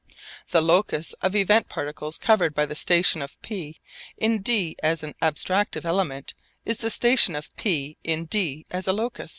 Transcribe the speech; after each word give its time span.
The 0.49 0.61
locus 0.61 1.13
of 1.21 1.35
event 1.35 1.69
particles 1.69 2.17
covered 2.17 2.55
by 2.55 2.65
the 2.65 2.73
station 2.73 3.21
of 3.21 3.39
P 3.43 3.77
in 4.17 4.41
d 4.41 4.75
as 4.81 5.03
an 5.03 5.13
abstractive 5.21 5.85
element 5.85 6.33
is 6.65 6.79
the 6.79 6.89
station 6.89 7.35
of 7.35 7.55
P 7.55 7.99
in 8.03 8.25
d 8.25 8.65
as 8.71 8.87
a 8.87 8.93
locus. 8.93 9.29